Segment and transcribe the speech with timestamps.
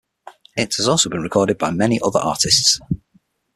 [0.57, 2.79] It has also been recorded by many other artists.